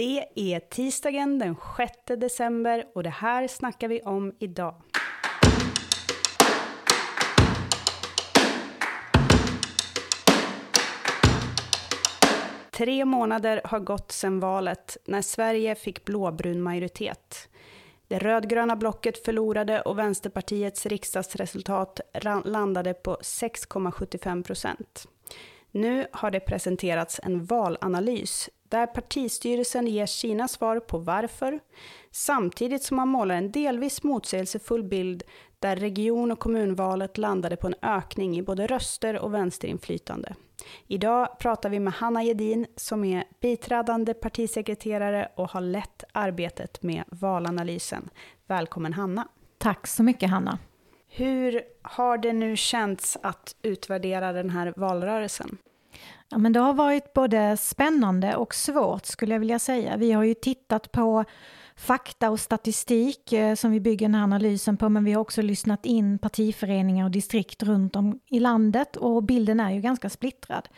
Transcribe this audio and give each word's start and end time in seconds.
Det 0.00 0.26
är 0.34 0.60
tisdagen 0.60 1.38
den 1.38 1.56
6 1.76 1.92
december 2.06 2.86
och 2.94 3.02
det 3.02 3.10
här 3.10 3.48
snackar 3.48 3.88
vi 3.88 4.02
om 4.02 4.32
idag. 4.38 4.74
Tre 12.70 13.04
månader 13.04 13.60
har 13.64 13.80
gått 13.80 14.12
sedan 14.12 14.40
valet 14.40 14.96
när 15.04 15.22
Sverige 15.22 15.74
fick 15.74 16.04
blåbrun 16.04 16.62
majoritet. 16.62 17.48
Det 18.08 18.18
rödgröna 18.18 18.76
blocket 18.76 19.24
förlorade 19.24 19.80
och 19.80 19.98
Vänsterpartiets 19.98 20.86
riksdagsresultat 20.86 22.00
landade 22.44 22.94
på 22.94 23.16
6,75 23.16 24.42
procent. 24.42 25.08
Nu 25.70 26.06
har 26.12 26.30
det 26.30 26.40
presenterats 26.40 27.20
en 27.22 27.44
valanalys 27.44 28.50
där 28.68 28.86
partistyrelsen 28.86 29.86
ger 29.86 30.06
sina 30.06 30.48
svar 30.48 30.80
på 30.80 30.98
varför, 30.98 31.60
samtidigt 32.10 32.82
som 32.82 32.96
man 32.96 33.08
målar 33.08 33.34
en 33.34 33.52
delvis 33.52 34.02
motsägelsefull 34.02 34.82
bild 34.84 35.22
där 35.58 35.76
region 35.76 36.32
och 36.32 36.38
kommunvalet 36.38 37.18
landade 37.18 37.56
på 37.56 37.66
en 37.66 37.74
ökning 37.82 38.38
i 38.38 38.42
både 38.42 38.66
röster 38.66 39.18
och 39.18 39.34
vänsterinflytande. 39.34 40.34
Idag 40.86 41.38
pratar 41.38 41.70
vi 41.70 41.80
med 41.80 41.92
Hanna 41.92 42.22
Gedin 42.22 42.66
som 42.76 43.04
är 43.04 43.24
biträdande 43.40 44.14
partisekreterare 44.14 45.28
och 45.36 45.50
har 45.50 45.60
lett 45.60 46.04
arbetet 46.12 46.82
med 46.82 47.04
valanalysen. 47.08 48.10
Välkommen 48.46 48.92
Hanna! 48.92 49.28
Tack 49.58 49.86
så 49.86 50.02
mycket 50.02 50.30
Hanna! 50.30 50.58
Hur 51.12 51.62
har 51.82 52.18
det 52.18 52.32
nu 52.32 52.56
känts 52.56 53.18
att 53.22 53.56
utvärdera 53.62 54.32
den 54.32 54.50
här 54.50 54.72
valrörelsen? 54.76 55.58
Ja, 56.28 56.38
men 56.38 56.52
det 56.52 56.60
har 56.60 56.74
varit 56.74 57.12
både 57.12 57.56
spännande 57.56 58.36
och 58.36 58.54
svårt 58.54 59.06
skulle 59.06 59.34
jag 59.34 59.40
vilja 59.40 59.58
säga. 59.58 59.96
Vi 59.96 60.12
har 60.12 60.24
ju 60.24 60.34
tittat 60.34 60.92
på 60.92 61.24
fakta 61.76 62.30
och 62.30 62.40
statistik 62.40 63.32
eh, 63.32 63.54
som 63.54 63.70
vi 63.70 63.80
bygger 63.80 64.06
den 64.06 64.14
här 64.14 64.22
analysen 64.22 64.76
på, 64.76 64.88
men 64.88 65.04
vi 65.04 65.12
har 65.12 65.20
också 65.20 65.42
lyssnat 65.42 65.86
in 65.86 66.18
partiföreningar 66.18 67.04
och 67.04 67.10
distrikt 67.10 67.62
runt 67.62 67.96
om 67.96 68.20
i 68.26 68.40
landet 68.40 68.96
och 68.96 69.22
bilden 69.22 69.60
är 69.60 69.70
ju 69.70 69.80
ganska 69.80 70.10
splittrad. 70.10 70.68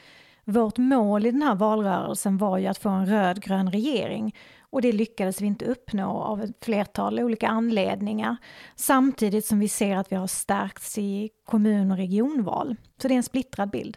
Vårt 0.44 0.78
mål 0.78 1.26
i 1.26 1.30
den 1.30 1.42
här 1.42 1.54
valrörelsen 1.54 2.38
var 2.38 2.58
ju 2.58 2.66
att 2.66 2.78
få 2.78 2.88
en 2.88 3.06
rödgrön 3.06 3.70
regering 3.70 4.34
och 4.72 4.82
det 4.82 4.92
lyckades 4.92 5.40
vi 5.40 5.46
inte 5.46 5.64
uppnå 5.64 6.22
av 6.22 6.42
ett 6.42 6.64
flertal 6.64 7.20
olika 7.20 7.48
anledningar. 7.48 8.36
Samtidigt 8.76 9.46
som 9.46 9.58
vi 9.58 9.68
ser 9.68 9.96
att 9.96 10.12
vi 10.12 10.16
har 10.16 10.26
stärkts 10.26 10.98
i 10.98 11.30
kommun 11.44 11.90
och 11.90 11.96
regionval. 11.96 12.76
Så 13.02 13.08
det 13.08 13.14
är 13.14 13.16
en 13.16 13.22
splittrad 13.22 13.70
bild. 13.70 13.96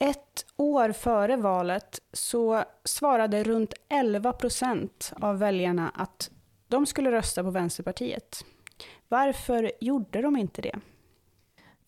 Ett 0.00 0.46
år 0.56 0.92
före 0.92 1.36
valet 1.36 2.00
så 2.12 2.64
svarade 2.84 3.44
runt 3.44 3.74
11 3.88 4.32
procent 4.32 5.12
av 5.16 5.38
väljarna 5.38 5.88
att 5.94 6.30
de 6.68 6.86
skulle 6.86 7.12
rösta 7.12 7.44
på 7.44 7.50
Vänsterpartiet. 7.50 8.44
Varför 9.08 9.72
gjorde 9.80 10.22
de 10.22 10.36
inte 10.36 10.62
det? 10.62 10.80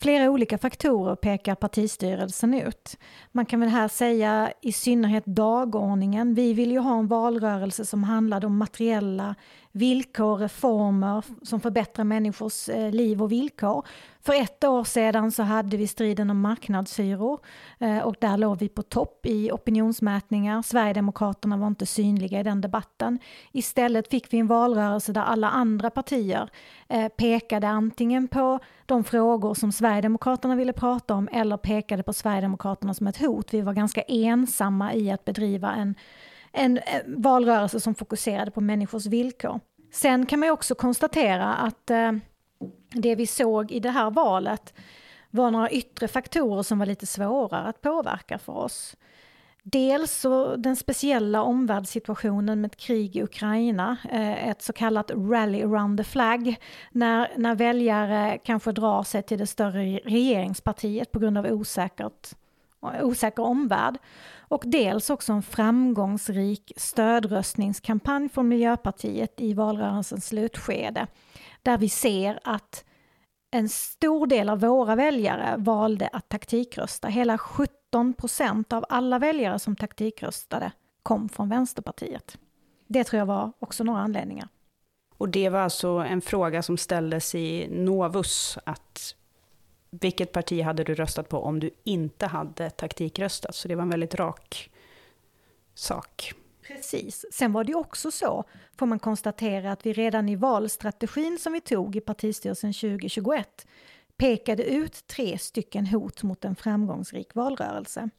Flera 0.03 0.31
olika 0.31 0.59
faktorer 0.59 1.17
pekar 1.17 1.55
partistyrelsen 1.55 2.55
ut. 2.55 2.99
Man 3.33 3.47
kan 3.47 3.61
väl 3.61 3.69
här 3.69 3.89
säga 3.89 4.53
i 4.61 4.73
synnerhet 4.73 5.27
dagordningen. 5.27 6.35
Vi 6.35 6.53
vill 6.53 6.71
ju 6.71 6.79
ha 6.79 6.99
en 6.99 7.07
valrörelse 7.07 7.85
som 7.85 8.05
handlade 8.05 8.47
om 8.47 8.59
materiella 8.59 9.35
villkor, 9.73 10.37
reformer 10.37 11.25
som 11.43 11.61
förbättrar 11.61 12.05
människors 12.05 12.69
eh, 12.69 12.91
liv 12.91 13.23
och 13.23 13.33
villkor. 13.33 13.87
För 14.21 14.43
ett 14.43 14.65
år 14.65 14.85
sedan 14.85 15.33
så 15.33 15.43
hade 15.43 15.77
vi 15.77 15.87
striden 15.87 16.31
om 16.31 16.41
marknadshyror 16.41 17.41
eh, 17.79 17.99
och 17.99 18.17
där 18.21 18.37
låg 18.37 18.59
vi 18.59 18.69
på 18.69 18.83
topp 18.83 19.27
i 19.27 19.51
opinionsmätningar. 19.51 20.63
Sverigedemokraterna 20.63 21.57
var 21.57 21.67
inte 21.67 21.87
synliga 21.87 22.41
i 22.41 22.43
den 22.43 22.61
debatten. 22.61 23.19
Istället 23.53 24.11
fick 24.11 24.33
vi 24.33 24.39
en 24.39 24.47
valrörelse 24.47 25.13
där 25.13 25.23
alla 25.23 25.51
andra 25.51 25.91
partier 25.91 26.51
eh, 26.89 27.09
pekade 27.09 27.69
antingen 27.69 28.29
på 28.29 28.59
de 28.87 29.05
frågor 29.05 29.55
som 29.55 29.73
Sverigedemokraterna 29.73 30.57
ville 30.57 30.73
prata 30.73 31.15
om 31.15 31.29
eller 31.33 31.57
pekade 31.57 32.03
på 32.03 32.13
Sverigedemokraterna 32.13 32.95
som 32.95 33.07
ett 33.07 33.21
hot. 33.21 33.55
Vi 33.55 33.61
var 33.61 33.73
ganska 33.73 34.03
ensamma 34.03 34.95
i 34.95 35.11
att 35.11 35.25
bedriva 35.25 35.73
en 35.73 35.95
en 36.53 36.79
eh, 36.79 37.03
valrörelse 37.07 37.81
som 37.81 37.95
fokuserade 37.95 38.51
på 38.51 38.61
människors 38.61 39.07
villkor. 39.07 39.61
Sen 39.93 40.27
kan 40.27 40.41
man 40.41 40.47
ju 40.47 40.53
också 40.53 40.75
konstatera 40.75 41.55
att 41.55 41.91
eh, 41.91 42.13
det 42.91 43.15
vi 43.15 43.27
såg 43.27 43.73
i 43.73 43.81
det 43.81 43.91
här 43.91 44.11
valet 44.11 44.75
var 45.31 45.51
några 45.51 45.71
yttre 45.71 46.09
faktorer 46.09 46.63
som 46.63 46.79
var 46.79 46.87
lite 46.87 47.07
svårare 47.07 47.69
att 47.69 47.81
påverka 47.81 48.39
för 48.39 48.53
oss. 48.53 48.97
Dels 49.65 50.21
så 50.21 50.57
den 50.57 50.77
speciella 50.77 51.43
omvärldssituationen 51.43 52.61
med 52.61 52.71
ett 52.71 52.77
krig 52.77 53.17
i 53.17 53.23
Ukraina, 53.23 53.97
eh, 54.11 54.49
ett 54.49 54.63
så 54.63 54.73
kallat 54.73 55.11
rally 55.11 55.63
around 55.63 55.99
the 55.99 56.05
flag, 56.05 56.57
när, 56.91 57.33
när 57.37 57.55
väljare 57.55 58.39
kanske 58.45 58.73
drar 58.73 59.03
sig 59.03 59.23
till 59.23 59.39
det 59.39 59.47
större 59.47 59.83
regeringspartiet 60.05 61.13
på 61.13 61.19
grund 61.19 61.39
av 61.39 61.47
osäkert, 61.47 62.35
Eh, 62.83 63.05
osäker 63.05 63.43
omvärld. 63.43 63.99
Och 64.39 64.63
dels 64.67 65.11
också 65.11 65.33
en 65.33 65.43
framgångsrik 65.43 66.73
stödröstningskampanj 66.77 68.29
från 68.29 68.49
Miljöpartiet 68.49 69.41
i 69.41 69.55
valrörelsens 69.55 70.27
slutskede. 70.27 71.07
Där 71.63 71.79
vi 71.79 71.89
ser 71.89 72.41
att 72.45 72.85
en 73.51 73.69
stor 73.69 74.27
del 74.27 74.49
av 74.49 74.61
våra 74.61 74.95
väljare 74.95 75.55
valde 75.59 76.09
att 76.13 76.29
taktikrösta. 76.29 77.09
Hela 77.09 77.39
17 77.39 78.15
procent 78.15 78.73
av 78.73 78.85
alla 78.89 79.19
väljare 79.19 79.59
som 79.59 79.77
taktikröstade 79.77 80.73
kom 81.03 81.29
från 81.29 81.49
Vänsterpartiet. 81.49 82.39
Det 82.89 83.05
tror 83.05 83.19
jag 83.19 83.27
var 83.27 83.53
också 83.59 83.85
några 83.85 84.01
anledningar. 84.01 84.49
Och 85.19 85.29
det 85.29 85.49
var 85.49 85.61
alltså 85.61 85.89
en 85.89 86.21
fråga 86.21 86.63
som 86.63 86.77
ställdes 86.77 87.35
i 87.35 87.69
Novus, 87.71 88.59
att 88.65 89.15
vilket 90.01 90.33
parti 90.33 90.63
hade 90.63 90.85
du 90.85 90.95
röstat 90.95 91.29
på 91.29 91.39
om 91.39 91.61
du 91.61 91.71
inte 91.85 92.27
hade 92.27 92.71
taktikröstat? 92.71 93.55
Så 93.55 93.69
det 93.69 93.75
var 93.75 93.83
en 93.83 93.91
väldigt 93.91 94.15
rak 94.15 94.71
sak. 95.75 96.33
Precis. 96.67 97.25
Sen 97.33 97.53
var 97.53 97.65
det 97.65 97.75
också 97.75 98.11
så, 98.11 98.45
får 98.79 98.87
man 98.87 98.99
konstatera, 98.99 99.73
att 99.73 99.87
vi 99.87 99.93
redan 99.93 100.29
i 100.29 100.37
valstrategin 100.37 101.39
som 101.39 101.53
vi 101.53 101.61
tog 101.61 101.97
i 101.97 102.01
partistyrelsen 102.01 102.73
2021 102.73 103.67
pekade 104.17 104.65
ut 104.65 105.07
tre 105.07 105.39
stycken 105.39 105.87
hot 105.87 106.23
mot 106.23 106.45
en 106.45 106.57
framgångsrik 106.57 107.35
valrörelse. 107.35 108.11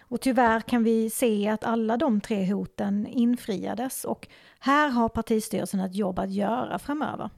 Och 0.00 0.20
tyvärr 0.20 0.60
kan 0.60 0.84
vi 0.84 1.10
se 1.10 1.48
att 1.48 1.64
alla 1.64 1.96
de 1.96 2.20
tre 2.20 2.52
hoten 2.52 3.06
infriades 3.06 4.04
och 4.04 4.28
här 4.58 4.88
har 4.88 5.08
partistyrelsen 5.08 5.80
ett 5.80 5.94
jobb 5.94 6.18
att 6.18 6.30
göra 6.30 6.78
framöver. 6.78 7.30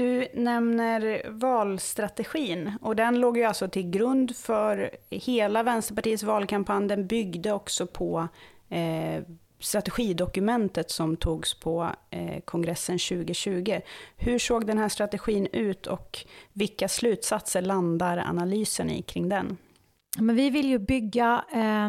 Du 0.00 0.28
nämner 0.34 1.22
valstrategin 1.28 2.72
och 2.80 2.96
den 2.96 3.20
låg 3.20 3.38
ju 3.38 3.44
alltså 3.44 3.68
till 3.68 3.90
grund 3.90 4.36
för 4.36 4.90
hela 5.10 5.62
Vänsterpartiets 5.62 6.22
valkampanj. 6.22 6.88
Den 6.88 7.06
byggde 7.06 7.52
också 7.52 7.86
på 7.86 8.28
eh, 8.68 9.22
strategidokumentet 9.58 10.90
som 10.90 11.16
togs 11.16 11.60
på 11.60 11.90
eh, 12.10 12.40
kongressen 12.40 12.98
2020. 12.98 13.80
Hur 14.16 14.38
såg 14.38 14.66
den 14.66 14.78
här 14.78 14.88
strategin 14.88 15.48
ut 15.52 15.86
och 15.86 16.18
vilka 16.52 16.88
slutsatser 16.88 17.62
landar 17.62 18.18
analysen 18.18 18.90
i 18.90 19.02
kring 19.02 19.28
den? 19.28 19.56
Men 20.18 20.36
vi 20.36 20.50
vill 20.50 20.68
ju 20.68 20.78
bygga 20.78 21.44
eh, 21.52 21.88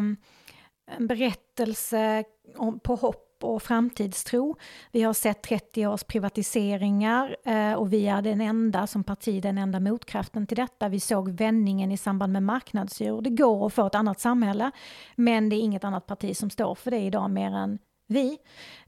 en 0.96 1.06
berättelse 1.06 2.24
om, 2.56 2.80
på 2.80 2.94
hopp 2.94 3.31
och 3.44 3.62
framtidstro. 3.62 4.56
Vi 4.92 5.02
har 5.02 5.12
sett 5.12 5.42
30 5.42 5.86
års 5.86 6.04
privatiseringar 6.04 7.36
eh, 7.44 7.72
och 7.72 7.92
vi 7.92 8.06
är 8.06 8.22
den 8.22 8.40
enda 8.40 8.86
som 8.86 9.04
parti, 9.04 9.42
den 9.42 9.58
enda 9.58 9.80
motkraften 9.80 10.46
till 10.46 10.56
detta. 10.56 10.88
Vi 10.88 11.00
såg 11.00 11.30
vändningen 11.30 11.92
i 11.92 11.96
samband 11.96 12.32
med 12.32 12.42
marknadshyror. 12.42 13.22
Det 13.22 13.30
går 13.30 13.66
att 13.66 13.72
få 13.72 13.86
ett 13.86 13.94
annat 13.94 14.20
samhälle, 14.20 14.70
men 15.16 15.48
det 15.48 15.56
är 15.56 15.60
inget 15.60 15.84
annat 15.84 16.06
parti 16.06 16.36
som 16.36 16.50
står 16.50 16.74
för 16.74 16.90
det 16.90 17.00
idag 17.00 17.30
mer 17.30 17.54
än 17.54 17.78
vi. 18.12 18.38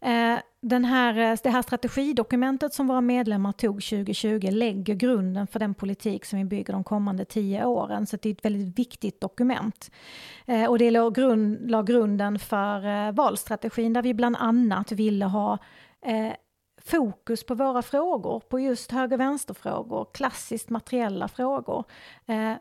Eh, 0.01 0.39
den 0.61 0.85
här, 0.85 1.19
eh, 1.19 1.39
det 1.43 1.51
här 1.51 1.63
strategidokumentet 1.63 2.75
som 2.75 2.87
våra 2.87 3.01
medlemmar 3.01 3.53
tog 3.53 3.83
2020 3.83 4.51
lägger 4.51 4.95
grunden 4.95 5.47
för 5.47 5.59
den 5.59 5.75
politik 5.75 6.25
som 6.25 6.39
vi 6.39 6.45
bygger 6.45 6.73
de 6.73 6.85
kommande 6.85 7.25
tio 7.25 7.65
åren. 7.65 8.07
Så 8.07 8.17
det 8.23 8.29
är 8.29 8.33
ett 8.33 8.45
väldigt 8.45 8.79
viktigt 8.79 9.21
dokument. 9.21 9.91
Eh, 10.47 10.71
och 10.71 10.79
det 10.79 10.91
la, 10.91 11.11
grund, 11.11 11.71
la 11.71 11.83
grunden 11.83 12.39
för 12.39 13.13
valstrategin 13.13 13.93
där 13.93 14.03
vi 14.03 14.15
bland 14.15 14.37
annat 14.37 14.93
ville 14.93 15.25
ha 15.25 15.59
fokus 16.83 17.47
på 17.47 17.55
våra 17.55 17.83
frågor, 17.83 18.41
på 18.41 18.61
just 18.61 18.93
höger-vänster-frågor, 18.93 20.07
klassiskt 20.15 20.71
materiella 20.71 21.29
frågor. 21.29 21.85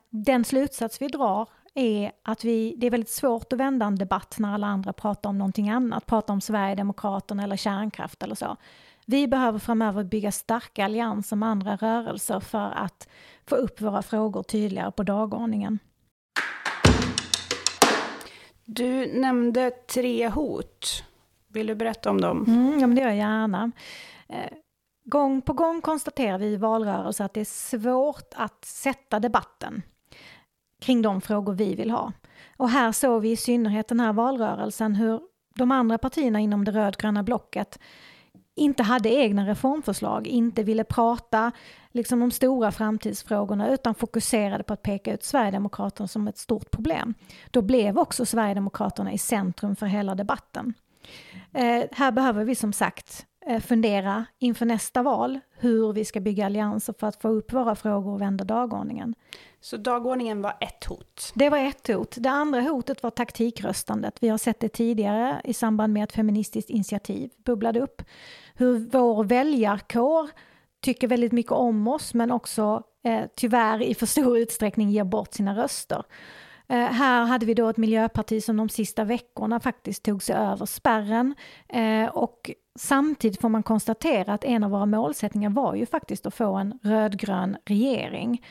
Den 0.09 0.43
slutsats 0.43 1.01
vi 1.01 1.07
drar 1.07 1.47
är 1.73 2.11
att 2.23 2.43
vi, 2.43 2.75
det 2.77 2.87
är 2.87 2.91
väldigt 2.91 3.09
svårt 3.09 3.53
att 3.53 3.59
vända 3.59 3.85
en 3.85 3.95
debatt 3.95 4.35
när 4.39 4.53
alla 4.53 4.67
andra 4.67 4.93
pratar 4.93 5.29
om 5.29 5.37
någonting 5.37 5.69
annat, 5.69 6.05
pratar 6.05 6.33
om 6.33 6.41
Sverigedemokraterna 6.41 7.43
eller 7.43 7.57
kärnkraft 7.57 8.23
eller 8.23 8.35
så. 8.35 8.57
Vi 9.05 9.27
behöver 9.27 9.59
framöver 9.59 10.03
bygga 10.03 10.31
starka 10.31 10.85
allianser 10.85 11.35
med 11.35 11.49
andra 11.49 11.75
rörelser 11.75 12.39
för 12.39 12.71
att 12.71 13.07
få 13.45 13.55
upp 13.55 13.81
våra 13.81 14.01
frågor 14.01 14.43
tydligare 14.43 14.91
på 14.91 15.03
dagordningen. 15.03 15.79
Du 18.65 19.19
nämnde 19.19 19.71
tre 19.71 20.29
hot. 20.29 21.03
Vill 21.47 21.67
du 21.67 21.75
berätta 21.75 22.09
om 22.09 22.21
dem? 22.21 22.45
Mm, 22.47 22.79
ja, 22.79 22.87
men 22.87 22.95
det 22.95 23.01
gör 23.01 23.07
jag 23.07 23.17
gärna. 23.17 23.71
Eh, 24.27 24.51
gång 25.05 25.41
på 25.41 25.53
gång 25.53 25.81
konstaterar 25.81 26.37
vi 26.37 26.45
i 26.45 26.57
valrörelsen 26.57 27.25
att 27.25 27.33
det 27.33 27.41
är 27.41 27.45
svårt 27.45 28.33
att 28.35 28.65
sätta 28.65 29.19
debatten 29.19 29.83
kring 30.83 31.01
de 31.01 31.21
frågor 31.21 31.53
vi 31.53 31.75
vill 31.75 31.91
ha. 31.91 32.11
Och 32.57 32.69
här 32.69 32.91
såg 32.91 33.21
vi 33.21 33.31
i 33.31 33.37
synnerhet 33.37 33.87
den 33.87 33.99
här 33.99 34.13
valrörelsen 34.13 34.95
hur 34.95 35.21
de 35.55 35.71
andra 35.71 35.97
partierna 35.97 36.39
inom 36.39 36.65
det 36.65 36.71
rödgröna 36.71 37.23
blocket 37.23 37.79
inte 38.55 38.83
hade 38.83 39.09
egna 39.09 39.47
reformförslag, 39.47 40.27
inte 40.27 40.63
ville 40.63 40.83
prata 40.83 41.51
liksom 41.91 42.19
de 42.19 42.31
stora 42.31 42.71
framtidsfrågorna 42.71 43.69
utan 43.69 43.95
fokuserade 43.95 44.63
på 44.63 44.73
att 44.73 44.81
peka 44.81 45.13
ut 45.13 45.23
Sverigedemokraterna 45.23 46.07
som 46.07 46.27
ett 46.27 46.37
stort 46.37 46.71
problem. 46.71 47.13
Då 47.51 47.61
blev 47.61 47.97
också 47.97 48.25
Sverigedemokraterna 48.25 49.13
i 49.13 49.17
centrum 49.17 49.75
för 49.75 49.85
hela 49.85 50.15
debatten. 50.15 50.73
Eh, 51.53 51.83
här 51.91 52.11
behöver 52.11 52.43
vi 52.43 52.55
som 52.55 52.73
sagt 52.73 53.25
fundera 53.61 54.25
inför 54.39 54.65
nästa 54.65 55.03
val 55.03 55.39
hur 55.57 55.93
vi 55.93 56.05
ska 56.05 56.19
bygga 56.19 56.45
allianser 56.45 56.93
för 56.99 57.07
att 57.07 57.21
få 57.21 57.27
upp 57.27 57.53
våra 57.53 57.75
frågor 57.75 58.13
och 58.13 58.21
vända 58.21 58.43
dagordningen. 58.43 59.15
Så 59.61 59.77
dagordningen 59.77 60.41
var 60.41 60.57
ett 60.59 60.85
hot? 60.85 61.31
Det 61.35 61.49
var 61.49 61.57
ett 61.57 61.87
hot. 61.87 62.15
Det 62.19 62.29
andra 62.29 62.61
hotet 62.61 63.03
var 63.03 63.09
taktikröstandet. 63.09 64.17
Vi 64.21 64.29
har 64.29 64.37
sett 64.37 64.59
det 64.59 64.69
tidigare 64.69 65.41
i 65.43 65.53
samband 65.53 65.93
med 65.93 66.03
att 66.03 66.11
Feministiskt 66.11 66.69
initiativ 66.69 67.29
bubblade 67.45 67.79
upp. 67.79 68.01
Hur 68.55 68.89
vår 68.91 69.23
väljarkår 69.23 70.29
tycker 70.81 71.07
väldigt 71.07 71.31
mycket 71.31 71.51
om 71.51 71.87
oss 71.87 72.13
men 72.13 72.31
också 72.31 72.83
eh, 73.03 73.23
tyvärr 73.35 73.81
i 73.81 73.95
för 73.95 74.05
stor 74.05 74.37
utsträckning 74.37 74.89
ger 74.89 75.03
bort 75.03 75.33
sina 75.33 75.63
röster. 75.63 76.03
Eh, 76.73 76.79
här 76.79 77.25
hade 77.25 77.45
vi 77.45 77.53
då 77.53 77.69
ett 77.69 77.77
miljöparti 77.77 78.43
som 78.43 78.57
de 78.57 78.69
sista 78.69 79.03
veckorna 79.03 79.59
faktiskt 79.59 80.03
tog 80.03 80.23
sig 80.23 80.35
över 80.35 80.65
spärren 80.65 81.35
eh, 81.69 82.05
och 82.05 82.51
samtidigt 82.75 83.41
får 83.41 83.49
man 83.49 83.63
konstatera 83.63 84.33
att 84.33 84.43
en 84.43 84.63
av 84.63 84.71
våra 84.71 84.85
målsättningar 84.85 85.49
var 85.49 85.75
ju 85.75 85.85
faktiskt 85.85 86.25
att 86.25 86.33
få 86.33 86.53
en 86.53 86.79
rödgrön 86.83 87.57
regering. 87.65 88.45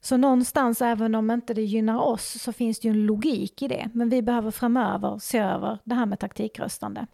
Så 0.00 0.16
någonstans, 0.16 0.82
även 0.82 1.14
om 1.14 1.30
inte 1.30 1.54
det 1.54 1.62
gynnar 1.62 1.98
oss, 1.98 2.42
så 2.42 2.52
finns 2.52 2.80
det 2.80 2.88
ju 2.88 2.94
en 2.94 3.06
logik 3.06 3.62
i 3.62 3.68
det. 3.68 3.90
Men 3.94 4.08
vi 4.08 4.22
behöver 4.22 4.50
framöver 4.50 5.18
se 5.18 5.38
över 5.38 5.78
det 5.84 5.94
här 5.94 6.06
med 6.06 6.18
taktikröstande. 6.18 7.06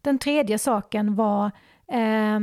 Den 0.00 0.18
tredje 0.18 0.58
saken 0.58 1.14
var 1.14 1.50
eh, 1.86 2.40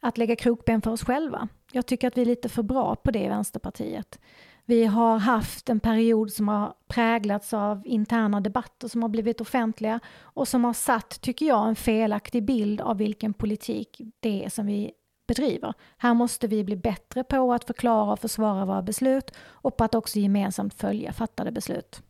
att 0.00 0.18
lägga 0.18 0.36
krokben 0.36 0.82
för 0.82 0.90
oss 0.90 1.04
själva. 1.04 1.48
Jag 1.72 1.86
tycker 1.86 2.08
att 2.08 2.18
vi 2.18 2.22
är 2.22 2.26
lite 2.26 2.48
för 2.48 2.62
bra 2.62 2.96
på 2.96 3.10
det 3.10 3.24
i 3.24 3.28
Vänsterpartiet. 3.28 4.18
Vi 4.66 4.84
har 4.84 5.18
haft 5.18 5.68
en 5.68 5.80
period 5.80 6.32
som 6.32 6.48
har 6.48 6.74
präglats 6.86 7.52
av 7.54 7.82
interna 7.84 8.40
debatter 8.40 8.88
som 8.88 9.02
har 9.02 9.08
blivit 9.08 9.40
offentliga 9.40 10.00
och 10.20 10.48
som 10.48 10.64
har 10.64 10.72
satt, 10.72 11.20
tycker 11.20 11.46
jag, 11.46 11.68
en 11.68 11.76
felaktig 11.76 12.44
bild 12.44 12.80
av 12.80 12.96
vilken 12.98 13.34
politik 13.34 14.00
det 14.20 14.44
är 14.44 14.48
som 14.48 14.66
vi 14.66 14.92
bedriver. 15.26 15.74
Här 15.98 16.14
måste 16.14 16.46
vi 16.46 16.64
bli 16.64 16.76
bättre 16.76 17.24
på 17.24 17.52
att 17.52 17.64
förklara 17.64 18.12
och 18.12 18.18
försvara 18.18 18.64
våra 18.64 18.82
beslut 18.82 19.30
och 19.40 19.76
på 19.76 19.84
att 19.84 19.94
också 19.94 20.18
gemensamt 20.18 20.74
följa 20.74 21.12
fattade 21.12 21.52
beslut. 21.52 22.02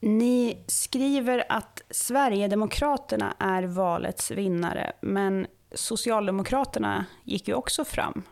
Ni 0.00 0.64
skriver 0.66 1.44
att 1.48 1.82
Sverigedemokraterna 1.90 3.34
är 3.38 3.62
valets 3.62 4.30
vinnare, 4.30 4.92
men 5.00 5.46
Socialdemokraterna 5.74 7.04
gick 7.24 7.48
ju 7.48 7.54
också 7.54 7.84
fram. 7.84 8.22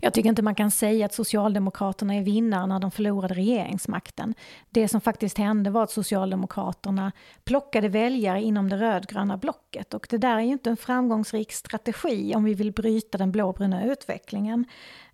Jag 0.00 0.14
tycker 0.14 0.28
inte 0.28 0.42
man 0.42 0.54
kan 0.54 0.70
säga 0.70 1.06
att 1.06 1.14
Socialdemokraterna 1.14 2.14
är 2.14 2.22
vinnare 2.22 2.66
när 2.66 2.78
de 2.78 2.90
förlorade 2.90 3.34
regeringsmakten. 3.34 4.34
Det 4.70 4.88
som 4.88 5.00
faktiskt 5.00 5.38
hände 5.38 5.70
var 5.70 5.82
att 5.82 5.90
Socialdemokraterna 5.90 7.12
plockade 7.44 7.88
väljare 7.88 8.42
inom 8.42 8.68
det 8.68 8.76
rödgröna 8.76 9.36
blocket 9.36 9.94
och 9.94 10.06
det 10.10 10.18
där 10.18 10.36
är 10.36 10.40
ju 10.40 10.52
inte 10.52 10.70
en 10.70 10.76
framgångsrik 10.76 11.52
strategi 11.52 12.34
om 12.34 12.44
vi 12.44 12.54
vill 12.54 12.72
bryta 12.72 13.18
den 13.18 13.32
blåbruna 13.32 13.84
utvecklingen. 13.84 14.64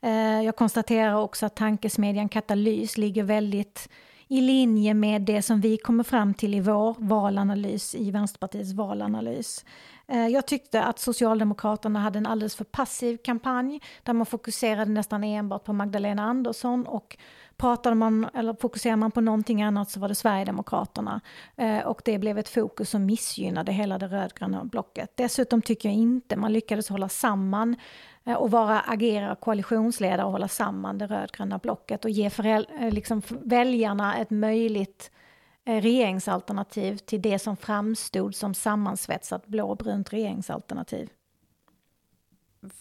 Eh, 0.01 0.43
jag 0.43 0.57
konstaterar 0.57 1.15
också 1.15 1.47
att 1.47 1.57
tankesmedjan 1.57 2.29
Katalys 2.29 2.97
ligger 2.97 3.23
väldigt 3.23 3.89
i 4.29 4.41
linje 4.41 4.95
med 4.95 5.23
det 5.23 5.43
som 5.43 5.61
vi 5.61 5.77
kommer 5.77 6.05
fram 6.05 6.35
till 6.35 6.55
i 6.55 6.61
vår 6.61 6.95
valanalys, 6.99 7.95
i 7.95 8.11
Vänsterpartiets 8.11 8.73
valanalys. 8.73 9.65
Eh, 10.09 10.27
jag 10.27 10.47
tyckte 10.47 10.83
att 10.83 10.99
Socialdemokraterna 10.99 12.01
hade 12.01 12.19
en 12.19 12.27
alldeles 12.27 12.57
för 12.57 12.65
passiv 12.65 13.17
kampanj 13.17 13.81
där 14.03 14.13
man 14.13 14.27
fokuserade 14.27 14.91
nästan 14.91 15.25
enbart 15.25 15.65
på 15.65 15.73
Magdalena 15.73 16.23
Andersson 16.23 16.87
och 16.87 17.17
pratade 17.57 17.97
man, 17.97 18.29
eller 18.35 18.55
fokuserade 18.61 18.97
man 18.97 19.11
på 19.11 19.21
någonting 19.21 19.63
annat 19.63 19.91
så 19.91 20.01
var 20.01 20.09
det 20.09 20.15
Sverigedemokraterna. 20.15 21.21
Eh, 21.57 21.79
och 21.79 22.03
det 22.05 22.19
blev 22.19 22.39
ett 22.39 22.49
fokus 22.49 22.91
som 22.91 23.07
missgynnade 23.07 23.73
hela 23.73 23.99
det 23.99 24.07
rödgröna 24.07 24.65
blocket. 24.65 25.13
Dessutom 25.15 25.63
tycker 25.63 25.89
jag 25.89 25.97
inte 25.97 26.37
man 26.37 26.53
lyckades 26.53 26.89
hålla 26.89 27.09
samman 27.09 27.77
eh, 28.25 28.35
och 28.35 28.51
vara, 28.51 28.81
agera 28.81 29.35
koalitionsledare 29.35 30.25
och 30.27 30.33
hålla 30.33 30.49
samman 30.49 30.99
det 30.99 31.07
rödgröna 31.07 31.59
blocket 31.59 32.05
och 32.05 32.11
ge 32.11 32.31
föräl- 32.31 32.91
liksom 32.91 33.23
väljarna 33.29 34.17
ett 34.17 34.31
möjligt 34.31 35.11
Eh, 35.11 35.24
regeringsalternativ 35.65 36.97
till 36.97 37.23
det 37.23 37.39
som 37.39 37.57
framstod 37.57 38.35
som 38.35 38.55
sammansvetsat 38.55 39.47
blåbrunt 39.47 40.13
regeringsalternativ. 40.13 41.11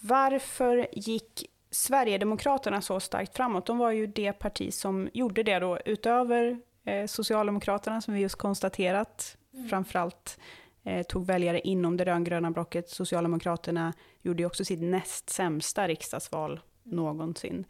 Varför 0.00 0.86
gick 0.92 1.50
Sverigedemokraterna 1.70 2.80
så 2.80 3.00
starkt 3.00 3.36
framåt? 3.36 3.66
De 3.66 3.78
var 3.78 3.90
ju 3.90 4.06
det 4.06 4.32
parti 4.32 4.74
som 4.74 5.08
gjorde 5.12 5.42
det 5.42 5.58
då, 5.58 5.78
utöver 5.84 6.60
eh, 6.84 7.06
Socialdemokraterna 7.06 8.00
som 8.00 8.14
vi 8.14 8.20
just 8.20 8.36
konstaterat, 8.36 9.36
mm. 9.54 9.68
framförallt 9.68 10.38
eh, 10.82 11.02
tog 11.02 11.26
väljare 11.26 11.60
inom 11.60 11.96
det 11.96 12.04
rödgröna 12.04 12.50
blocket. 12.50 12.90
Socialdemokraterna 12.90 13.92
gjorde 14.22 14.42
ju 14.42 14.46
också 14.46 14.64
sitt 14.64 14.82
näst 14.82 15.30
sämsta 15.30 15.88
riksdagsval 15.88 16.52
mm. 16.52 16.96
någonsin. 16.96 17.64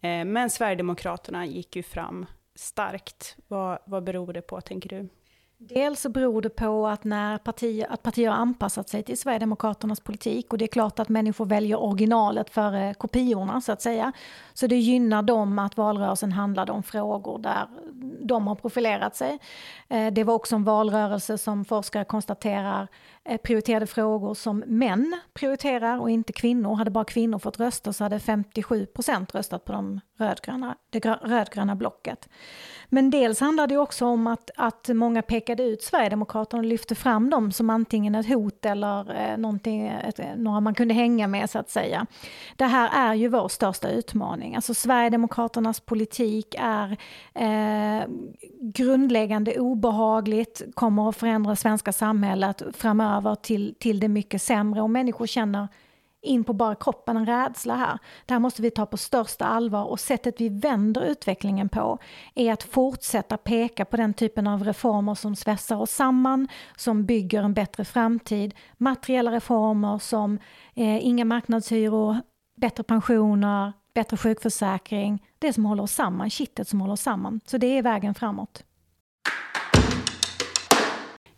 Eh, 0.00 0.24
men 0.24 0.50
Sverigedemokraterna 0.50 1.46
gick 1.46 1.76
ju 1.76 1.82
fram 1.82 2.26
starkt. 2.58 3.36
Vad, 3.48 3.78
vad 3.84 4.04
beror 4.04 4.32
det 4.32 4.42
på, 4.42 4.60
tänker 4.60 4.88
du? 4.88 5.08
Dels 5.60 6.00
så 6.00 6.08
beror 6.08 6.42
det 6.42 6.48
på 6.48 6.86
att 6.86 7.04
när 7.04 7.38
partier, 7.38 7.86
att 7.92 8.02
partier 8.02 8.30
har 8.30 8.36
anpassat 8.36 8.88
sig 8.88 9.02
till 9.02 9.18
Sverigedemokraternas 9.18 10.00
politik 10.00 10.52
och 10.52 10.58
det 10.58 10.64
är 10.64 10.68
klart 10.68 10.98
att 10.98 11.08
människor 11.08 11.46
väljer 11.46 11.76
originalet 11.76 12.50
före 12.50 12.94
kopiorna 12.94 13.60
så 13.60 13.72
att 13.72 13.82
säga. 13.82 14.12
Så 14.54 14.66
det 14.66 14.76
gynnar 14.76 15.22
dem 15.22 15.58
att 15.58 15.76
valrörelsen 15.76 16.32
handlade 16.32 16.72
om 16.72 16.82
frågor 16.82 17.38
där 17.38 17.66
de 18.20 18.46
har 18.46 18.54
profilerat 18.54 19.16
sig. 19.16 19.38
Eh, 19.88 20.12
det 20.12 20.24
var 20.24 20.34
också 20.34 20.56
en 20.56 20.64
valrörelse 20.64 21.38
som 21.38 21.64
forskare 21.64 22.04
konstaterar 22.04 22.88
eh, 23.24 23.36
prioriterade 23.36 23.86
frågor 23.86 24.34
som 24.34 24.58
män 24.66 25.20
prioriterar 25.34 26.00
och 26.00 26.10
inte 26.10 26.32
kvinnor. 26.32 26.74
Hade 26.74 26.90
bara 26.90 27.04
kvinnor 27.04 27.38
fått 27.38 27.60
rösta 27.60 27.92
så 27.92 28.04
hade 28.04 28.20
57 28.20 28.86
procent 28.86 29.34
röstat 29.34 29.64
på 29.64 29.72
de 29.72 30.00
rödgröna, 30.18 30.76
det 30.90 31.04
rödgröna 31.04 31.76
blocket. 31.76 32.28
Men 32.88 33.10
dels 33.10 33.40
handlar 33.40 33.66
det 33.66 33.76
också 33.76 34.06
om 34.06 34.26
att, 34.26 34.50
att 34.56 34.88
många 34.88 35.22
pekade 35.48 35.62
ut 35.62 35.82
Sverigedemokraterna 35.82 36.60
och 36.60 36.66
lyfte 36.66 36.94
fram 36.94 37.30
dem 37.30 37.52
som 37.52 37.70
antingen 37.70 38.14
ett 38.14 38.28
hot 38.28 38.66
eller 38.66 39.30
eh, 39.30 39.38
någonting, 39.38 39.86
ett, 39.86 40.18
eh, 40.18 40.26
några 40.36 40.60
man 40.60 40.74
kunde 40.74 40.94
hänga 40.94 41.26
med 41.26 41.50
så 41.50 41.58
att 41.58 41.70
säga. 41.70 42.06
Det 42.56 42.64
här 42.64 43.10
är 43.10 43.14
ju 43.14 43.28
vår 43.28 43.48
största 43.48 43.90
utmaning. 43.90 44.54
Alltså 44.54 44.74
Sverigedemokraternas 44.74 45.80
politik 45.80 46.54
är 46.58 46.96
eh, 47.34 48.08
grundläggande 48.60 49.58
obehagligt, 49.58 50.62
kommer 50.74 51.08
att 51.08 51.16
förändra 51.16 51.56
svenska 51.56 51.92
samhället 51.92 52.62
framöver 52.72 53.34
till, 53.34 53.74
till 53.78 54.00
det 54.00 54.08
mycket 54.08 54.42
sämre 54.42 54.82
och 54.82 54.90
människor 54.90 55.26
känner 55.26 55.68
in 56.28 56.44
på 56.44 56.52
bara 56.52 56.74
kroppen 56.74 57.16
en 57.16 57.26
rädsla 57.26 57.76
här. 57.76 57.98
Det 58.26 58.34
här 58.34 58.40
måste 58.40 58.62
vi 58.62 58.70
ta 58.70 58.86
på 58.86 58.96
största 58.96 59.44
allvar 59.44 59.84
och 59.84 60.00
sättet 60.00 60.40
vi 60.40 60.48
vänder 60.48 61.04
utvecklingen 61.04 61.68
på 61.68 61.98
är 62.34 62.52
att 62.52 62.62
fortsätta 62.62 63.36
peka 63.36 63.84
på 63.84 63.96
den 63.96 64.14
typen 64.14 64.46
av 64.46 64.64
reformer 64.64 65.14
som 65.14 65.36
svetsar 65.36 65.76
oss 65.76 65.90
samman, 65.90 66.48
som 66.76 67.04
bygger 67.04 67.42
en 67.42 67.54
bättre 67.54 67.84
framtid, 67.84 68.54
materiella 68.76 69.32
reformer 69.32 69.98
som 69.98 70.38
eh, 70.74 71.06
inga 71.06 71.24
marknadshyror, 71.24 72.16
bättre 72.56 72.82
pensioner, 72.82 73.72
bättre 73.94 74.16
sjukförsäkring, 74.16 75.24
det 75.38 75.52
som 75.52 75.64
håller 75.64 75.82
oss 75.82 75.92
samman, 75.92 76.30
kittet 76.30 76.68
som 76.68 76.80
håller 76.80 76.92
oss 76.92 77.00
samman. 77.00 77.40
Så 77.46 77.58
det 77.58 77.78
är 77.78 77.82
vägen 77.82 78.14
framåt. 78.14 78.64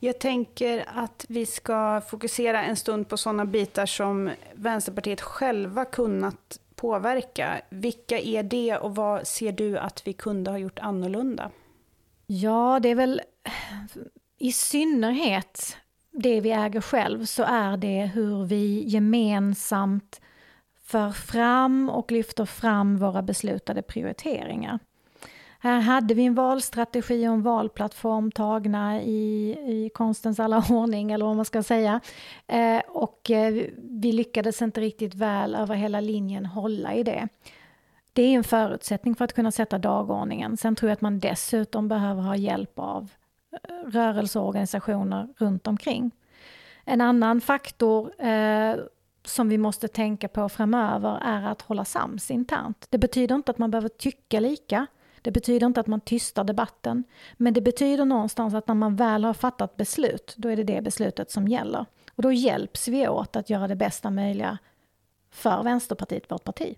Jag 0.03 0.19
tänker 0.19 0.85
att 0.95 1.27
vi 1.29 1.47
ska 1.47 2.01
fokusera 2.01 2.63
en 2.63 2.77
stund 2.77 3.09
på 3.09 3.17
sådana 3.17 3.45
bitar 3.45 3.87
som 3.87 4.31
Vänsterpartiet 4.55 5.21
själva 5.21 5.85
kunnat 5.85 6.61
påverka. 6.75 7.61
Vilka 7.71 8.19
är 8.19 8.43
det 8.43 8.77
och 8.77 8.95
vad 8.95 9.27
ser 9.27 9.53
du 9.53 9.79
att 9.79 10.07
vi 10.07 10.13
kunde 10.13 10.51
ha 10.51 10.59
gjort 10.59 10.79
annorlunda? 10.79 11.51
Ja, 12.27 12.81
det 12.83 12.89
är 12.89 12.95
väl 12.95 13.21
i 14.39 14.53
synnerhet 14.53 15.77
det 16.11 16.41
vi 16.41 16.51
äger 16.51 16.81
själv 16.81 17.25
så 17.25 17.43
är 17.43 17.77
det 17.77 18.11
hur 18.15 18.45
vi 18.45 18.85
gemensamt 18.87 20.21
för 20.85 21.11
fram 21.11 21.91
och 21.91 22.13
lyfter 22.13 22.45
fram 22.45 22.99
våra 22.99 23.23
beslutade 23.23 23.83
prioriteringar. 23.83 24.79
Här 25.63 25.81
hade 25.81 26.15
vi 26.15 26.25
en 26.25 26.35
valstrategi 26.35 27.29
och 27.29 27.33
en 27.33 27.43
valplattform 27.43 28.31
tagna 28.31 29.03
i, 29.03 29.51
i 29.67 29.91
konstens 29.95 30.41
alla 30.41 30.65
ordning, 30.71 31.13
eller 31.13 31.25
vad 31.25 31.37
man 31.37 31.45
ska 31.45 31.63
säga. 31.63 32.01
Eh, 32.47 32.81
och 32.89 33.31
eh, 33.31 33.67
vi 33.77 34.13
lyckades 34.13 34.63
inte 34.63 34.81
riktigt 34.81 35.15
väl 35.15 35.55
över 35.55 35.75
hela 35.75 36.01
linjen 36.01 36.47
hålla 36.47 36.95
i 36.95 37.03
det. 37.03 37.29
Det 38.13 38.23
är 38.23 38.35
en 38.37 38.45
förutsättning 38.45 39.15
för 39.15 39.25
att 39.25 39.33
kunna 39.33 39.51
sätta 39.51 39.79
dagordningen. 39.79 40.57
Sen 40.57 40.77
tror 40.77 40.89
jag 40.89 40.95
att 40.95 41.01
man 41.01 41.19
dessutom 41.19 41.89
behöver 41.89 42.23
ha 42.23 42.37
hjälp 42.37 42.79
av 42.79 43.11
eh, 43.53 43.91
rörelseorganisationer 43.91 45.29
runt 45.39 45.67
omkring. 45.67 46.11
En 46.85 47.01
annan 47.01 47.41
faktor 47.41 48.25
eh, 48.25 48.77
som 49.25 49.49
vi 49.49 49.59
måste 49.59 49.89
tänka 49.89 50.29
på 50.29 50.49
framöver 50.49 51.19
är 51.23 51.43
att 51.43 51.63
hålla 51.63 51.85
sams 51.85 52.31
internt. 52.31 52.87
Det 52.91 52.99
betyder 52.99 53.35
inte 53.35 53.51
att 53.51 53.59
man 53.59 53.71
behöver 53.71 53.89
tycka 53.89 54.41
lika. 54.41 54.87
Det 55.23 55.31
betyder 55.31 55.67
inte 55.67 55.81
att 55.81 55.87
man 55.87 56.01
tystar 56.01 56.45
debatten. 56.45 57.05
Men 57.37 57.55
det 57.55 57.61
betyder 57.61 58.05
någonstans 58.05 58.55
att 58.55 58.69
när 58.69 58.75
man 58.75 58.97
väl 58.97 59.25
har 59.25 59.35
fattat 59.35 59.77
beslut, 59.77 60.35
då 60.37 60.49
är 60.49 60.57
det 60.57 60.65
det 60.65 60.83
beslutet 60.83 61.31
som 61.31 61.49
gäller. 61.49 61.87
Och 62.15 62.23
då 62.23 62.33
hjälps 62.33 62.89
vi 62.89 63.09
åt 63.09 63.37
att 63.37 63.51
göra 63.51 63.69
det 63.69 63.77
bästa 63.77 64.11
möjliga 64.11 64.59
för 65.31 65.63
Vänsterpartiet, 65.63 66.31
vårt 66.31 66.45
parti. 66.45 66.77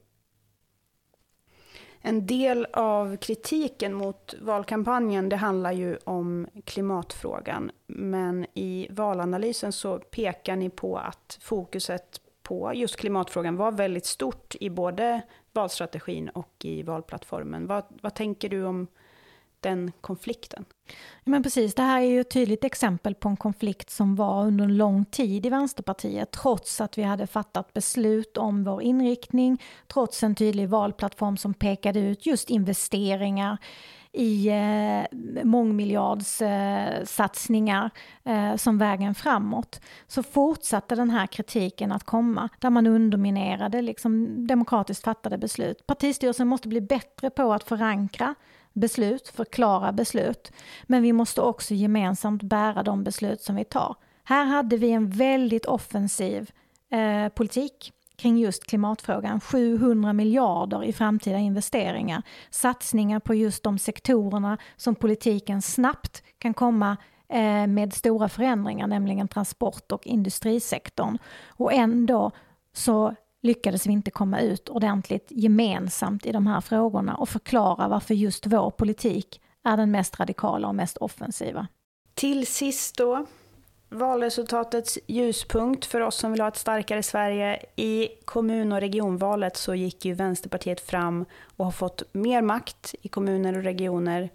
En 2.04 2.26
del 2.26 2.66
av 2.72 3.16
kritiken 3.16 3.94
mot 3.94 4.34
valkampanjen 4.40 5.28
det 5.28 5.36
handlar 5.36 5.72
ju 5.72 5.98
om 6.04 6.46
klimatfrågan. 6.64 7.70
Men 7.86 8.46
i 8.54 8.88
valanalysen 8.90 9.72
så 9.72 9.98
pekar 9.98 10.56
ni 10.56 10.70
på 10.70 10.96
att 10.98 11.38
fokuset 11.40 12.20
på 12.42 12.74
just 12.74 12.96
klimatfrågan 12.96 13.56
var 13.56 13.72
väldigt 13.72 14.06
stort 14.06 14.54
i 14.60 14.70
både 14.70 15.22
valstrategin 15.52 16.28
och 16.28 16.54
i 16.64 16.82
valplattformen. 16.82 17.66
Vad, 17.66 17.84
vad 18.02 18.14
tänker 18.14 18.48
du 18.48 18.64
om 18.64 18.86
den 19.60 19.92
konflikten? 20.00 20.64
Men 21.24 21.42
precis, 21.42 21.74
det 21.74 21.82
här 21.82 22.00
är 22.00 22.06
ju 22.06 22.20
ett 22.20 22.30
tydligt 22.30 22.64
exempel 22.64 23.14
på 23.14 23.28
en 23.28 23.36
konflikt 23.36 23.90
som 23.90 24.16
var 24.16 24.46
under 24.46 24.64
en 24.64 24.76
lång 24.76 25.04
tid 25.04 25.46
i 25.46 25.50
Vänsterpartiet, 25.50 26.30
trots 26.30 26.80
att 26.80 26.98
vi 26.98 27.02
hade 27.02 27.26
fattat 27.26 27.72
beslut 27.72 28.36
om 28.36 28.64
vår 28.64 28.82
inriktning, 28.82 29.62
trots 29.86 30.22
en 30.22 30.34
tydlig 30.34 30.68
valplattform 30.68 31.36
som 31.36 31.54
pekade 31.54 32.00
ut 32.00 32.26
just 32.26 32.50
investeringar 32.50 33.58
i 34.12 34.48
eh, 34.48 35.04
mångmiljardssatsningar 35.44 37.90
eh, 38.24 38.50
eh, 38.50 38.56
som 38.56 38.78
vägen 38.78 39.14
framåt, 39.14 39.80
så 40.06 40.22
fortsatte 40.22 40.94
den 40.94 41.10
här 41.10 41.26
kritiken 41.26 41.92
att 41.92 42.04
komma, 42.04 42.48
där 42.58 42.70
man 42.70 42.86
underminerade 42.86 43.82
liksom, 43.82 44.46
demokratiskt 44.46 45.04
fattade 45.04 45.38
beslut. 45.38 45.86
Partistyrelsen 45.86 46.48
måste 46.48 46.68
bli 46.68 46.80
bättre 46.80 47.30
på 47.30 47.52
att 47.52 47.64
förankra 47.64 48.34
beslut, 48.72 49.28
förklara 49.28 49.92
beslut. 49.92 50.52
Men 50.84 51.02
vi 51.02 51.12
måste 51.12 51.40
också 51.40 51.74
gemensamt 51.74 52.42
bära 52.42 52.82
de 52.82 53.04
beslut 53.04 53.42
som 53.42 53.56
vi 53.56 53.64
tar. 53.64 53.96
Här 54.24 54.44
hade 54.44 54.76
vi 54.76 54.90
en 54.90 55.10
väldigt 55.10 55.66
offensiv 55.66 56.50
eh, 56.90 57.28
politik 57.28 57.92
kring 58.22 58.38
just 58.38 58.66
klimatfrågan. 58.66 59.40
700 59.40 60.12
miljarder 60.12 60.84
i 60.84 60.92
framtida 60.92 61.38
investeringar. 61.38 62.22
Satsningar 62.50 63.20
på 63.20 63.34
just 63.34 63.62
de 63.62 63.78
sektorerna 63.78 64.58
som 64.76 64.94
politiken 64.94 65.62
snabbt 65.62 66.22
kan 66.38 66.54
komma 66.54 66.96
eh, 67.28 67.66
med 67.66 67.94
stora 67.94 68.28
förändringar, 68.28 68.86
nämligen 68.86 69.28
transport 69.28 69.92
och 69.92 70.06
industrisektorn. 70.06 71.18
Och 71.48 71.72
ändå 71.72 72.30
så 72.72 73.14
lyckades 73.42 73.86
vi 73.86 73.92
inte 73.92 74.10
komma 74.10 74.40
ut 74.40 74.68
ordentligt 74.68 75.26
gemensamt 75.30 76.26
i 76.26 76.32
de 76.32 76.46
här 76.46 76.60
frågorna 76.60 77.14
och 77.14 77.28
förklara 77.28 77.88
varför 77.88 78.14
just 78.14 78.46
vår 78.46 78.70
politik 78.70 79.40
är 79.64 79.76
den 79.76 79.90
mest 79.90 80.20
radikala 80.20 80.68
och 80.68 80.74
mest 80.74 80.96
offensiva. 80.96 81.66
Till 82.14 82.46
sist 82.46 82.96
då, 82.96 83.26
valresultatets 83.92 84.98
ljuspunkt 85.06 85.84
för 85.84 86.00
oss 86.00 86.16
som 86.16 86.32
vill 86.32 86.40
ha 86.40 86.48
ett 86.48 86.56
starkare 86.56 87.02
Sverige. 87.02 87.62
I 87.76 88.08
kommun 88.24 88.72
och 88.72 88.80
regionvalet 88.80 89.56
så 89.56 89.74
gick 89.74 90.04
ju 90.04 90.14
Vänsterpartiet 90.14 90.80
fram 90.80 91.24
och 91.56 91.64
har 91.64 91.72
fått 91.72 92.02
mer 92.12 92.42
makt 92.42 92.94
i 93.02 93.08
kommuner 93.08 93.56
och 93.56 93.62
regioner 93.62 94.30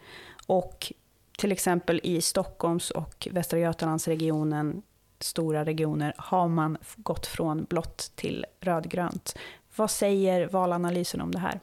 och 0.48 0.94
till 1.38 1.52
exempel 1.52 2.00
i 2.04 2.22
Stockholms 2.22 2.92
och 2.92 3.28
Västra 3.32 3.60
Götalandsregionen 3.60 4.82
stora 5.20 5.66
regioner 5.66 6.14
har 6.18 6.48
man 6.48 6.78
gått 6.96 7.28
från 7.28 7.64
blått 7.64 8.12
till 8.16 8.46
rödgrönt. 8.60 9.38
Vad 9.76 9.92
säger 9.92 10.48
valanalysen 10.48 11.22
om 11.22 11.32
det 11.32 11.40
här? 11.40 11.60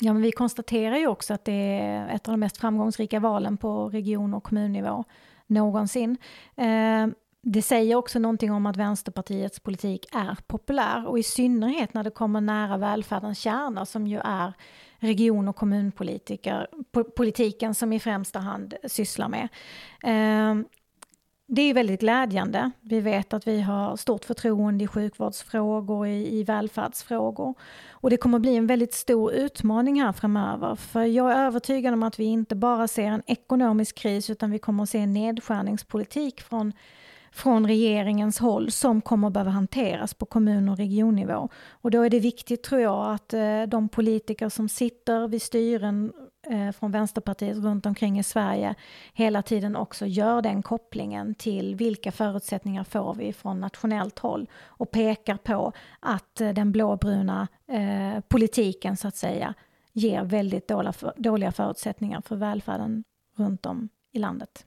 Ja, 0.00 0.12
men 0.12 0.22
vi 0.22 0.32
konstaterar 0.32 0.96
ju 0.96 1.06
också 1.06 1.34
att 1.34 1.44
det 1.44 1.52
är 1.52 2.08
ett 2.08 2.28
av 2.28 2.32
de 2.32 2.40
mest 2.40 2.56
framgångsrika 2.56 3.20
valen 3.20 3.56
på 3.56 3.88
region 3.88 4.34
och 4.34 4.44
kommunnivå 4.44 5.04
någonsin. 5.46 6.16
Eh, 6.56 7.06
det 7.46 7.62
säger 7.62 7.96
också 7.96 8.18
någonting 8.18 8.52
om 8.52 8.66
att 8.66 8.76
Vänsterpartiets 8.76 9.60
politik 9.60 10.06
är 10.12 10.36
populär 10.46 11.06
och 11.06 11.18
i 11.18 11.22
synnerhet 11.22 11.94
när 11.94 12.04
det 12.04 12.10
kommer 12.10 12.40
nära 12.40 12.76
välfärdens 12.76 13.38
kärna 13.38 13.86
som 13.86 14.06
ju 14.06 14.20
är 14.24 14.52
region 14.98 15.48
och 15.48 15.56
kommunpolitiker, 15.56 16.66
politiken 17.16 17.74
som 17.74 17.92
i 17.92 18.00
främsta 18.00 18.38
hand 18.38 18.74
sysslar 18.84 19.28
med. 19.28 19.48
Eh, 20.02 20.66
det 21.46 21.62
är 21.62 21.74
väldigt 21.74 22.00
glädjande. 22.00 22.70
Vi 22.80 23.00
vet 23.00 23.32
att 23.32 23.46
vi 23.46 23.60
har 23.60 23.96
stort 23.96 24.24
förtroende 24.24 24.84
i 24.84 24.86
sjukvårdsfrågor, 24.86 26.06
i, 26.06 26.38
i 26.38 26.44
välfärdsfrågor. 26.44 27.54
Och 27.90 28.10
det 28.10 28.16
kommer 28.16 28.38
bli 28.38 28.56
en 28.56 28.66
väldigt 28.66 28.94
stor 28.94 29.32
utmaning 29.32 30.02
här 30.02 30.12
framöver. 30.12 30.74
För 30.74 31.02
jag 31.02 31.32
är 31.32 31.46
övertygad 31.46 31.94
om 31.94 32.02
att 32.02 32.18
vi 32.18 32.24
inte 32.24 32.56
bara 32.56 32.88
ser 32.88 33.06
en 33.06 33.22
ekonomisk 33.26 33.96
kris 33.96 34.30
utan 34.30 34.50
vi 34.50 34.58
kommer 34.58 34.82
att 34.82 34.88
se 34.88 34.98
en 34.98 35.12
nedskärningspolitik 35.12 36.40
från 36.40 36.72
från 37.34 37.66
regeringens 37.66 38.38
håll 38.38 38.70
som 38.70 39.00
kommer 39.00 39.26
att 39.26 39.32
behöva 39.32 39.50
hanteras 39.50 40.14
på 40.14 40.26
kommun 40.26 40.68
och 40.68 40.76
regionnivå. 40.76 41.48
Och 41.70 41.90
då 41.90 42.02
är 42.02 42.10
det 42.10 42.20
viktigt 42.20 42.62
tror 42.62 42.80
jag 42.80 43.14
att 43.14 43.34
eh, 43.34 43.62
de 43.62 43.88
politiker 43.88 44.48
som 44.48 44.68
sitter 44.68 45.28
vid 45.28 45.42
styren 45.42 46.12
eh, 46.50 46.72
från 46.72 46.92
Vänsterpartiet 46.92 47.56
runt 47.56 47.86
omkring 47.86 48.18
i 48.18 48.22
Sverige 48.22 48.74
hela 49.12 49.42
tiden 49.42 49.76
också 49.76 50.06
gör 50.06 50.42
den 50.42 50.62
kopplingen 50.62 51.34
till 51.34 51.74
vilka 51.74 52.12
förutsättningar 52.12 52.84
får 52.84 53.14
vi 53.14 53.32
från 53.32 53.60
nationellt 53.60 54.18
håll 54.18 54.50
och 54.64 54.90
pekar 54.90 55.36
på 55.36 55.72
att 56.00 56.40
eh, 56.40 56.50
den 56.50 56.72
blåbruna 56.72 57.48
politiken 58.28 58.96
så 58.96 59.08
att 59.08 59.16
säga 59.16 59.54
ger 59.92 60.24
väldigt 60.24 60.70
dåliga 61.16 61.52
förutsättningar 61.52 62.20
för 62.20 62.36
välfärden 62.36 63.04
runt 63.36 63.66
om 63.66 63.88
i 64.12 64.18
landet. 64.18 64.66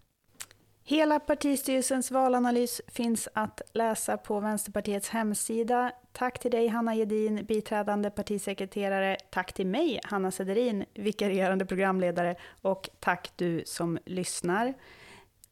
Hela 0.89 1.20
partistyrelsens 1.20 2.12
valanalys 2.12 2.82
finns 2.88 3.29
att 3.34 3.62
läsa 3.74 4.17
på 4.17 4.39
Vänsterpartiets 4.39 5.10
hemsida. 5.10 5.91
Tack 6.12 6.39
till 6.39 6.51
dig 6.51 6.67
Hanna 6.67 6.96
Gedin, 6.96 7.46
biträdande 7.46 8.10
partisekreterare. 8.10 9.17
Tack 9.29 9.53
till 9.53 9.67
mig 9.67 10.00
Hanna 10.03 10.32
Sederin, 10.32 10.86
vikarierande 10.94 11.65
programledare. 11.65 12.36
Och 12.62 12.89
tack 13.00 13.32
du 13.36 13.63
som 13.65 13.98
lyssnar. 14.06 14.74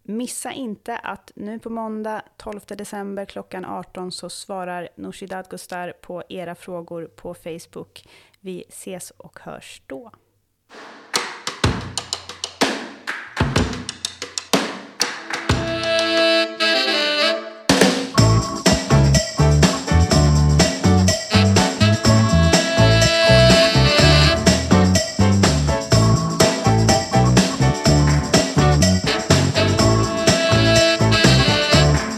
Missa 0.04 0.52
inte 0.52 0.98
att 0.98 1.32
nu 1.36 1.60
på 1.60 1.70
måndag 1.70 2.22
12 2.38 2.60
december 2.68 3.26
klockan 3.26 3.66
18 3.66 4.12
så 4.12 4.30
svarar 4.30 4.90
Nooshi 4.96 5.26
Dadgostar 5.26 5.94
på 6.02 6.24
era 6.30 6.56
frågor 6.56 7.06
på 7.06 7.34
Facebook. 7.34 8.08
Vi 8.40 8.64
ses 8.70 9.12
och 9.12 9.40
hörs 9.40 9.82
då. 9.88 10.12